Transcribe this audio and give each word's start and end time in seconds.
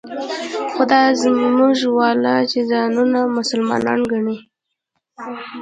خو 0.73 0.81
دا 0.91 1.01
زموږ 1.23 1.77
والا 1.97 2.35
چې 2.51 2.59
ځانونه 2.71 3.19
مسلمانان 3.37 3.99
ګڼي. 4.11 4.37